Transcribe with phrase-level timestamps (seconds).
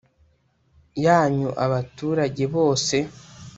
[1.05, 2.95] Yanyu abaturage bose